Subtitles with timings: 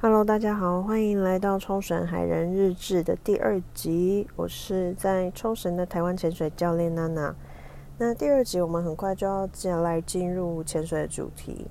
[0.00, 4.28] Hello，大家好，欢迎来到冲绳海人日志的第二集。
[4.36, 7.34] 我是在冲绳的台湾潜水教练娜娜。
[7.96, 11.66] 那第二集我们很快就要进来进入潜水的主题。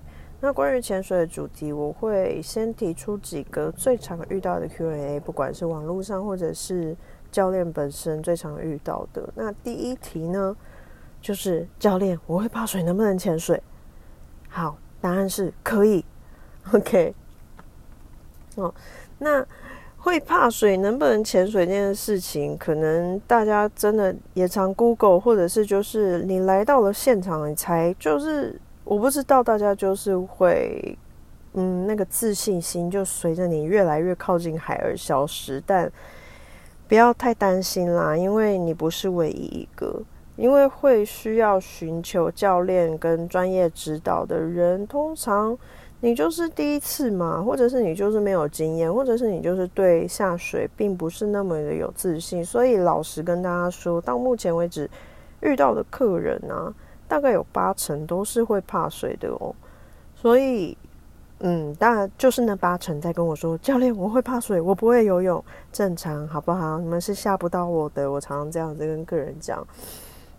[0.46, 6.94] 那关于潜水的主题，我会先提出几个最常遇到的 Q&A，不管是网络上或者是
[7.32, 9.30] 教练本身最常遇到的。
[9.36, 10.54] 那第一题呢，
[11.22, 13.64] 就是教练，我会怕水，能不能潜水？
[14.50, 16.04] 好，答案是可以。
[16.74, 17.16] OK。
[18.58, 18.76] 哦，
[19.20, 19.48] 那
[19.96, 30.98] 会怕水能不能潜水这件事情，可能大家真的也常 Google，或者是就是你来到了现场，你才就是我不知道大家就是会，
[31.54, 35.62] 嗯，那个自信心就随着你越来越靠近海而消失。
[35.66, 35.92] 但
[36.88, 40.02] 不要太担心啦，因为你不是唯一一个，
[40.36, 45.58] 因为会需要寻求教练跟专业指导的人，通常。
[46.06, 52.44] 你就是第一次嘛，或者是你就是没有经验，或者是你就是对下水并不是那么的有自信。
[52.44, 54.90] 所以老实跟大家说，到目前为止
[55.40, 56.68] 遇到的客人啊，
[57.08, 59.54] 大概有八成都是会怕水的哦。
[60.16, 60.78] 所以，
[61.40, 66.80] 嗯，当然就是那八成在跟我说，教练我会怕水，我不会游泳，正常好不好？
[66.80, 69.66] 你们是吓不到我的，我常常这样子跟个人讲，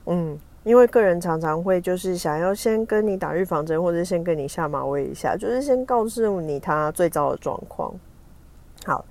[0.06, 0.38] 嗯。
[0.64, 7.92] 因为个人常常会就是想要先跟你打预防针，或者先跟你下马威一下，就是先告诉你他最糟的状况。
[8.86, 9.04] 好，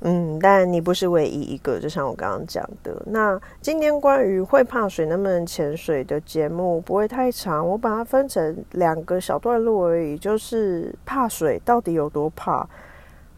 [0.00, 3.02] 嗯，但你不是唯一一个，就像我刚刚讲的。
[3.06, 12.68] 那今天关于会怕水能不能潜水的节目不会太长，我把它分成两个小段落而已，就是怕水到底有多怕。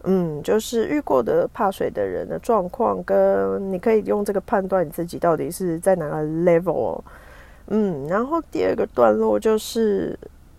[0.05, 7.00] 嗯，就是遇过的怕水的人的状况，跟你可以用这个判断你自己到底是在哪个 level。
[7.66, 10.19] 嗯，然后第二个段落就是，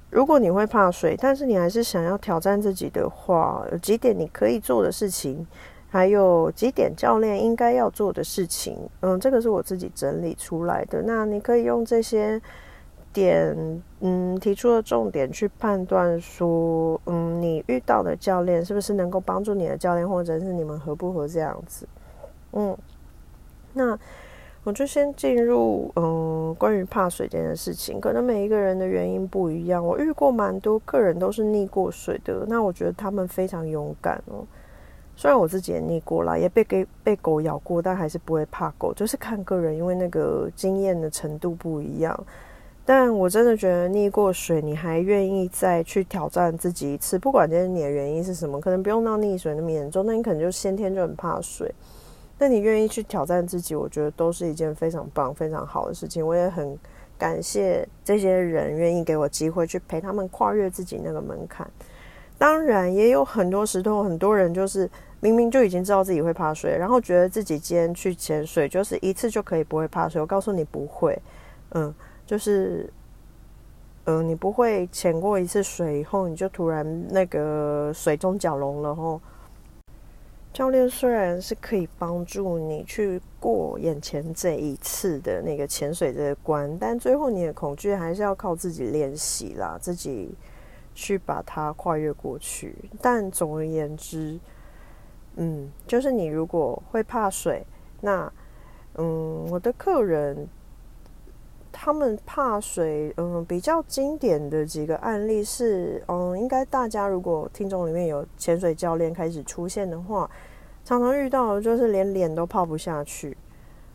[0.09, 5.47] 如果你会怕水，但是你还是想要挑战自己的话，有几点你可以做的事情，
[5.89, 8.77] 还有几点教练应该要做的事情。
[9.01, 12.41] 嗯，这个是我自己整理出来的，那你可以用这些。
[13.11, 21.87] 点嗯，提出的重点去判断说，嗯，你遇到的教练是不是能够帮助你的教练，或者是你们合不合这样子？
[22.53, 22.77] 嗯，
[23.73, 23.97] 那
[24.63, 29.83] 我就先进入嗯，关于怕水这件事情，可能每一个人的原因不一样。
[29.83, 34.45] 我遇过蛮多客人都是溺过水的，那我觉得他们非常勇敢哦。
[35.19, 42.17] 虽然我自己也溺过了，也被给被狗咬过，但还是不会怕狗，就是看个人，因为那个经验的程度不一样。
[42.85, 51.69] 但我真的觉得溺过水，你还愿意再去挑战自己一次，不管今天你的原因是什么，可能不用到溺水那么严重，那你可能就先天就很怕水。
[52.37, 56.25] 那你愿意去挑战自己，我觉得都是一件非常棒、非常好的事情。
[56.25, 56.79] 我也很
[57.17, 61.69] 感谢这些人愿意给我机会去陪他们跨越自己那个门槛。
[62.37, 70.21] 当然，也有很多时候，很多人就是明明就已经知道自己会怕水，然后觉得自己今天去潜水就是一次就可以不会怕水。
[70.21, 71.19] 我告诉你不会，
[71.71, 71.93] 嗯。
[72.29, 72.87] 就是，
[74.05, 79.19] 嗯，你不会潜过一次水以后，你就突然那个水中蛟龙了吼。
[80.53, 90.29] 教练虽然是可以帮助你去过眼前这一次的那个潜水这个关，但最后你的恐惧还是要靠自己练习啦，自己
[90.93, 92.75] 去把它跨越过去。
[93.01, 94.39] 但总而言之，
[95.39, 97.65] 嗯，就是你如果会怕水，
[98.01, 98.31] 那，
[98.95, 100.47] 嗯，我的客人。
[101.71, 110.29] 他们怕水，嗯，比较经典的几个案例是，嗯，应该大家如果听众里面有潜水教练开始出现的话，
[110.83, 113.37] 常常遇到就是连脸都泡不下去，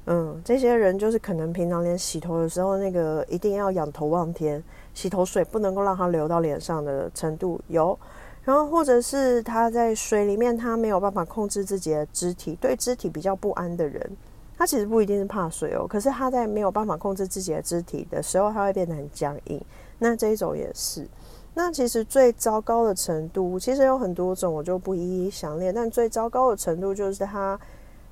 [0.06, 4.62] 嗯，这些人就是可能平常连洗头的时候那个一定要仰头望天，
[4.94, 7.98] 洗头水不能够让它流到脸上的程度有，
[8.44, 14.16] 然后或者是他在水里面他没有办法控制自己的肢体，对肢体比较不安的人。
[14.56, 19.60] 他其实不一定是怕水哦，可是他在没有办法控制自己的肢体的时候，他会变得很僵硬。
[19.98, 21.08] 那这一种也是。
[21.54, 25.72] 那其实最糟糕的程度，其实有很多种，我就不一一详列。
[25.72, 27.58] 但最糟糕的程度就是他，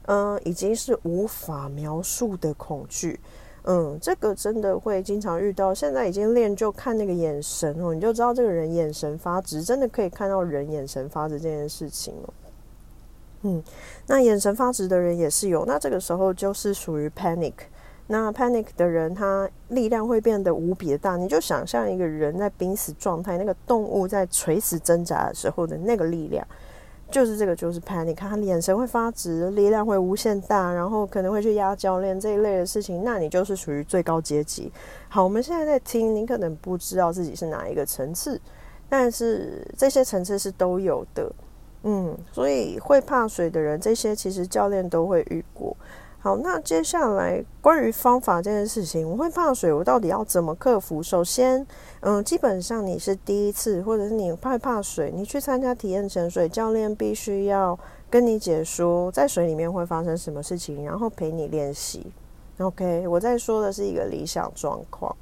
[0.06, 3.20] 嗯，已经是无法描述的恐惧。
[3.64, 5.72] 嗯，这个真的会经常遇到。
[5.72, 12.34] 现在已经练就看那个眼神哦，你就知道这个人眼神发直，真的可以看到人眼神发直这件事情哦。
[13.42, 13.62] 嗯，
[14.06, 17.52] 那眼神发直的人也是有，那这个时候就是属于 panic，
[18.08, 21.16] 那 panic 的人，他力量会变得无比的大。
[21.16, 26.46] 你就想象一个人在濒死状态，那个动物在垂死挣扎的时候的那个力量，
[27.12, 28.14] 就是这个，就是 panic。
[28.16, 33.04] 他眼神会发直，力量会无限大，然后可能会去压教练这一类的事情。
[33.04, 34.72] 那你就是属于最高阶级。
[35.08, 38.40] 好，我们现在在听，你可能不知道自己是哪一个层次，
[38.88, 41.30] 但是这些层次是都有的。
[41.84, 45.76] 嗯，所以会怕水的人，这些其实教练都会遇过。
[46.22, 51.02] 好，那接下来关于方法这件事情，我会怕水，我到底要怎么克服？
[51.02, 51.66] 首先，
[51.98, 57.76] 嗯，基本上你是第一次，或者是你怕怕水，你去参加体验潜水，教练必须要
[58.08, 62.06] 跟你解说在水里面会发生什么事情，然后陪你练习。
[62.58, 65.12] OK，我在说的是一个理想状况。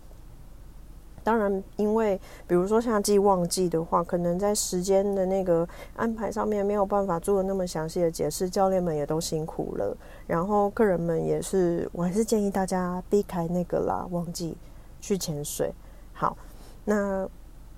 [1.23, 9.97] 当然，因为比如说夏季旺季的话，可能在时间的那个安排上面没有办法做的那么详细的解释，教练们也都辛苦了，
[10.27, 14.57] 然后客人们也是，我还是建议大家避开那个啦，旺季
[15.01, 15.73] 去潜水。
[16.13, 16.37] 好，
[16.85, 17.29] 那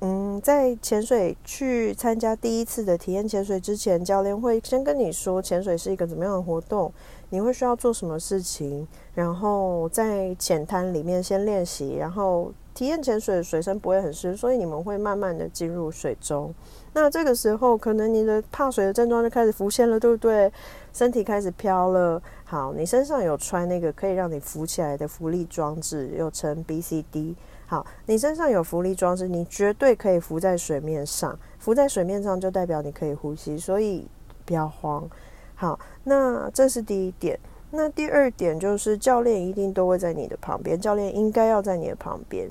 [0.00, 6.92] 嗯，在潜水去参加第一次的体验潜水之前，教练会先跟你说潜水是一个怎么样的活动，
[7.30, 12.52] 你会需要做什么事情，然后在浅滩里面先练习，然后。
[12.74, 16.52] 体验潜水的水深不会很深，所以你们会慢慢的进入水中。
[16.94, 20.52] 那这个时候，可能你的怕水的症状就开始浮现了，对不对？
[20.92, 22.22] 身体开始飘了。
[22.44, 27.34] 好，你身上有穿那个可以让你浮起来的浮力装置，又称 BCD。
[27.66, 31.38] 好，你身上有浮力装置，你绝对可以浮在水面上。
[31.58, 34.06] 浮在水面上就代表你可以呼吸，所以
[34.44, 35.08] 不要慌。
[35.54, 37.38] 好，那这是第一点。
[37.70, 42.50] 那第二点就是教练一定都会在你的旁边，教练应该要在你的旁边。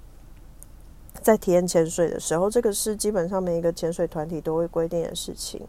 [1.22, 5.62] 在体验潜水的时候，这个是基本上每一个潜水团体都会规定的事情。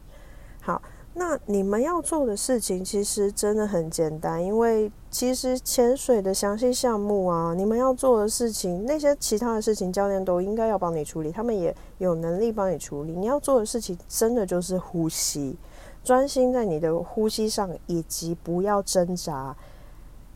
[0.61, 0.81] 好，
[1.15, 13.13] 那你们要做的事情其实真的很简单，因为其实潜水的详细项目啊，你们要做的事情，那些其他的事情，教练都应该要帮你处理，他们也有能力帮你处理。
[13.13, 15.57] 你要做的事情，真的就是呼吸，
[16.03, 19.55] 专心在你的呼吸上，以及不要挣扎。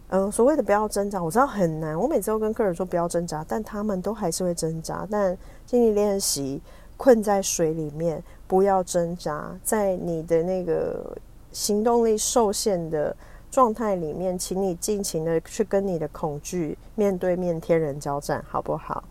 [0.08, 1.98] 嗯，所谓的不要挣扎，我知道很难。
[1.98, 5.04] 我每次都跟客人说不要挣扎，但他们都还是会挣扎。
[5.10, 5.36] 但
[5.66, 6.62] 请你练习
[6.96, 11.16] 困在水里面，不要挣扎，在你的那个
[11.50, 13.14] 行动力受限的
[13.50, 19.02] 状态里面，请你尽情的去跟你的恐惧面对面天人交战，好不好？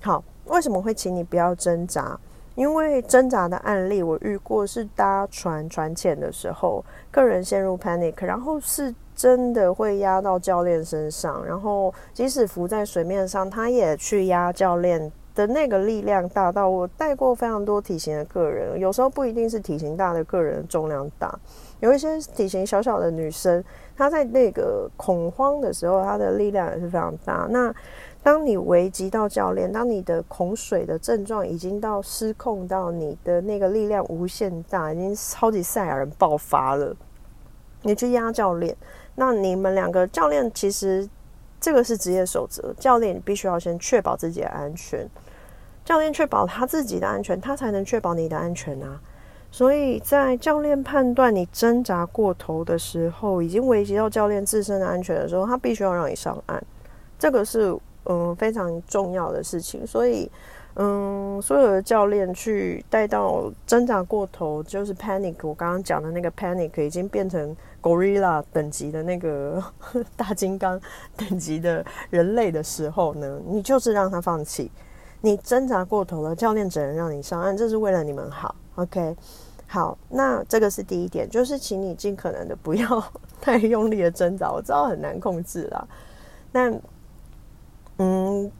[0.00, 2.16] 好，为什么会请你不要挣扎？
[2.54, 8.94] 因为挣扎的案例我遇过，是搭船船潜的时候，客人陷入 panic，然后是。
[9.18, 21.36] 真的会压到教练身上，然后即使浮在水面上，他也去压教练的那个力量大到我带过非常多体型的个人，有时候不一定是体型大的个人重量大，
[21.80, 23.62] 有一些体型小小的女生，
[23.96, 27.48] 她在那个恐慌的时候，她的力量也是非常大。
[27.50, 27.74] 那
[28.22, 36.94] 当你危及到教练，当你的恐水的症状已经到失控到你的那个力量无限大，已经超级赛亚人爆发了，
[37.82, 38.76] 你去压教练。
[39.20, 41.08] 那你们两个教练其实
[41.60, 45.04] 这个是职业守则，教练必须要先确保自己的安全，
[45.84, 49.00] 教练确保他自己的安全，他才能确保你的安全啊。
[49.50, 56.62] 所以在教练判断你挣扎过头的时候，已经危及到教练自身的安全的时候，他必须要让你上岸，
[57.18, 59.84] 这个是嗯非常重要的事情。
[59.84, 60.30] 所以
[60.78, 67.56] 嗯，所有的教练去带到挣扎过头，就是 panic，我刚刚讲的那个 panic 已经变成。
[67.80, 69.62] Gorilla 等级的那个
[70.16, 70.78] 大金刚
[71.16, 74.68] 等级的人类的时候呢，你就是让他放弃。
[75.20, 78.52] 你挣扎过头了，教练只能让你上岸，这是为了你们好。
[78.74, 79.16] OK，
[79.68, 85.86] 好，那这个是第一点，就是请你尽可能的不要 太用力的挣扎，我知道很难控制啦。
[86.50, 86.72] 那
[87.98, 88.50] 嗯，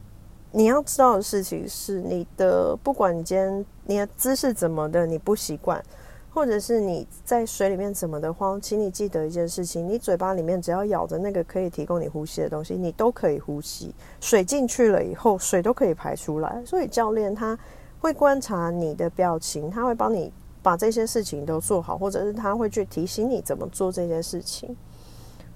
[0.51, 5.83] 你要知道的事情是，你的不管你今天你的姿势怎么的，你不习惯。
[6.31, 13.93] 或者是你在水里面怎么的慌，请你记得一件事情：你嘴巴里面只要咬着那个可以提供你呼吸的东西，你都可以呼吸。
[14.21, 16.63] 水进去了以后，水都可以排出来。
[16.63, 17.57] 所以教练他
[17.99, 24.77] 会观察你的表情，他会帮你把这些事情都做好，或者是他会去提醒你怎么做这些事情。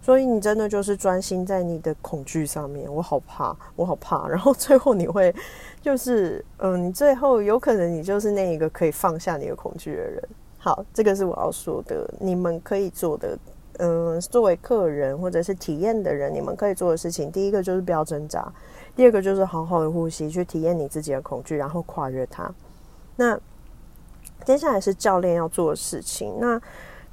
[0.03, 2.93] 所以你真的就是专心在你的恐惧上面。
[2.93, 4.27] 我好怕，我好怕。
[4.29, 5.33] 然后最后你会
[5.81, 10.21] 就是，嗯，最后有可能你就是那一个可以放下你的恐惧的人。
[10.57, 13.39] 好，这个是我要说的，你们可以做的，
[13.77, 18.45] 嗯，作为客人或者是体验的人，你们可以做的事情，第一个就是不要挣扎，
[18.97, 22.53] 第二个就是好好的呼吸，去体验你自己的恐惧，然后跨越它。
[23.15, 23.39] 那
[24.43, 26.33] 接下来是教练要做的事情。
[26.39, 26.61] 那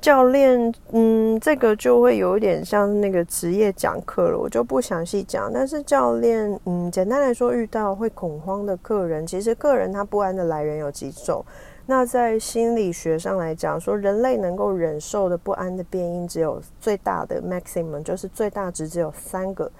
[0.00, 5.52] 教练，嗯，这个就会有一点像那个职业讲课了，我就不详细讲。
[5.52, 11.44] 但是教练，嗯，简单来说，遇到会恐慌的客人，其实个人他不安的来源有几种。
[11.84, 19.70] 那在心理学上来讲，说人类能够忍受的不安的变因，只有最大的 maximum，就是最大值只有三个，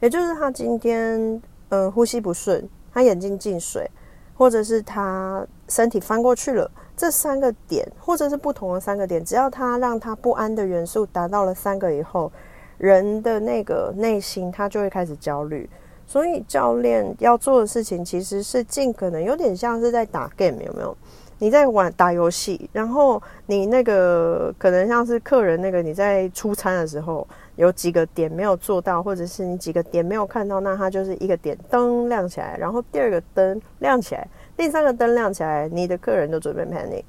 [0.00, 3.88] 也就是他今天，嗯，呼吸不顺，他眼睛进水，
[4.34, 6.70] 或者是他身体翻过去了。
[6.94, 12.30] 这三个点，或者是不同的三个点，只要他让他不安的元素达到了三个以后，
[12.78, 15.68] 人的那个内心他就会开始焦虑。
[16.06, 20.96] 所以教练要做的事情其实是尽可能有点像是在打 game，有没有？
[21.38, 34.26] 你在玩打游戏，然后你那个可能像是客人那个你在出餐的时候有几个点没有做到，或者是你几个点没有看到，那它就是一个点灯亮起来，然后第二个灯亮起来。
[34.56, 37.04] 第三个灯亮起来，你的客人都准备 panic。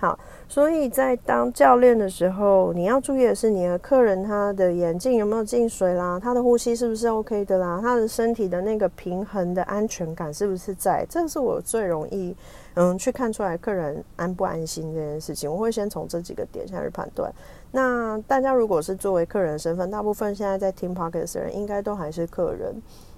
[0.00, 11.04] 好，所以在当教练的时候，你要注意的是你的客人他的眼镜有没有进水啦，他的呼吸是不是 OK 的啦，他的身体的那个平衡的安全感是不是在？
[11.10, 12.32] 这是我最容易
[12.74, 15.50] 嗯去看出来客人安不安心这件事情。
[15.50, 17.32] 我会先从这几个点下去判断。
[17.70, 22.74] 那大家如果是作为客人身份，大部分现在在听 podcast 的人，应该都还是客人。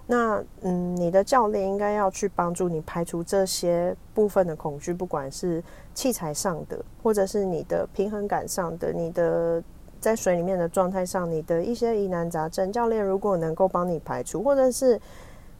[0.07, 5.63] 那嗯，你的教练应该要去帮助你排除这些部分的恐惧，不管是
[5.95, 9.63] 器材上的，或者是你的平衡感上的，你的
[10.01, 15.01] 在水里面的状态上，你的一些疑难杂症，教练如果能够帮你排除，或者是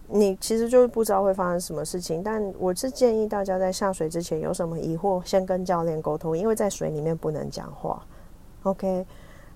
[0.09, 8.05] 你其实就是不知道会发生什么事情，但我是建议大家在下水之前有什么疑惑，先跟教练沟通，因为在水里面不能讲话。
[8.63, 9.07] OK。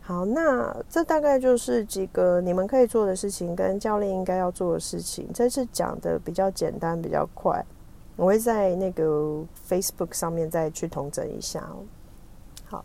[0.07, 5.27] 好，那这大概就是几个你们可以做的事情，跟教练应该要做的事情。
[5.33, 7.65] 这次讲的比较简单，比较快，
[8.15, 11.67] 我会在那个 Facebook 上面再去统整一下。
[12.67, 12.85] 好，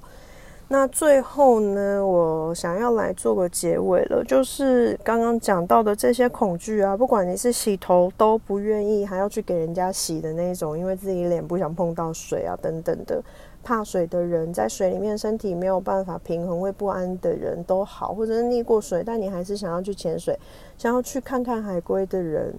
[0.69, 13.21] 那最后呢，我想要来做个结尾了，就是刚刚讲到的这些恐惧啊，不管你是洗头都不愿意，还要去给人家洗的那种，因为自己脸不想碰到水啊，等等的。
[13.63, 20.37] 怕水的人，在水里面身体没有办法平衡、会不安的人都好，或者是溺过水，但你还是想要去潜水、
[20.77, 22.53] 想要去看看海龟的人，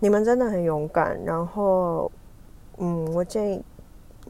[0.00, 1.18] 你们真的很勇敢。
[1.24, 2.10] 然后，
[2.76, 3.62] 嗯，我建议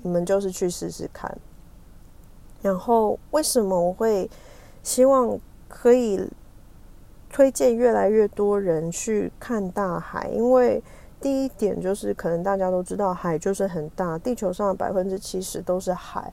[0.02, 1.37] 你们就是去试试看。
[2.62, 4.31] 然后，为什么我会
[4.83, 5.38] 希望
[5.69, 6.28] 可以
[7.31, 10.28] 推荐越来越多人去看大海？
[10.33, 10.83] 因为
[11.20, 16.32] 第一点就是，可能大家都知道，海就是很大，地球上的百分之七十都是海。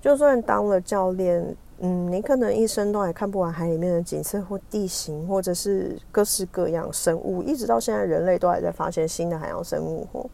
[0.00, 10.30] 就算当了教练，嗯，你可能一生都还看不完海里面的景色或地形，或者是各式各样生物，一直到现在，人类都还在发现新的海洋生物。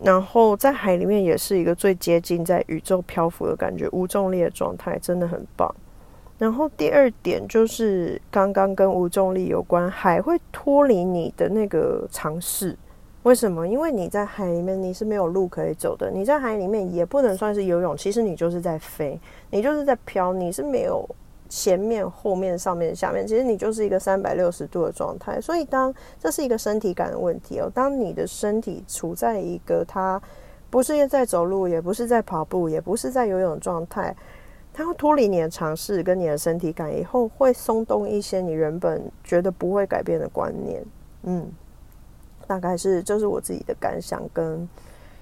[0.00, 5.74] 然后在海里面也是一个最接近在宇宙漂浮的感觉，无重力的状态，真的很棒。
[6.44, 12.76] 然后第二点就是刚刚跟无重力有关，海会脱离你的那个尝试。
[13.22, 13.66] 为什么？
[13.66, 21.08] 因为你在海里面你是没有路可以走的，你在海里面也不能算是游泳，其实你就是在飞，你就是在飘，你是没有
[21.48, 25.40] 前面、后面、上面、下面，其实你就是一个三百六十度的状态。
[25.40, 30.20] 所以当这是一个身体感的问题哦，当你的身体处在一个它
[30.68, 34.14] 不是在走路，也不是在跑步，也不是在游泳状态。
[34.76, 40.84] 它会脱离你的尝试跟你的身体感，以后会松动一些你原本觉得不会改变的观念。
[41.22, 41.48] 嗯，
[42.48, 44.68] 大概是这是我自己的感想跟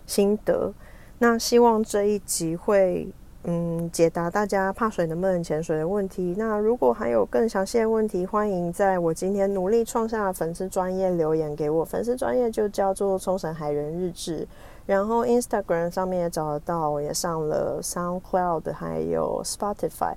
[0.07, 0.73] 心得。
[1.19, 3.07] 那希望这一集会
[3.45, 6.35] 嗯解答大家怕水能不能潜水的问题。
[6.39, 11.85] 那如果还有更详细的问题，欢迎在我今天努力创下的粉丝专业留言给我。
[11.85, 14.47] 粉丝专业就叫做冲绳海人日志。
[14.87, 20.15] 然后 Instagram 上面也找得到，我也上了 SoundCloud，还有 Spotify。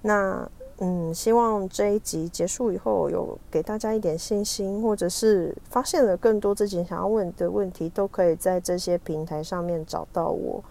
[0.00, 10.62] 那嗯，希望这一集结束以后，有给大家一点信心，或者是发现了更多自己想要问的问题，都可以在这些平台上面找到我。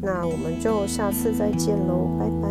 [0.00, 2.48] 那我们就下次再见喽，拜拜。